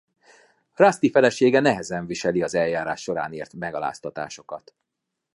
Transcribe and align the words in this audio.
Rusty 0.73 1.09
felesége 1.11 1.59
nehezen 1.59 2.05
viseli 2.05 2.41
az 2.41 2.53
eljárás 2.55 3.01
során 3.01 3.33
ért 3.33 3.53
megaláztatásokat. 3.53 4.73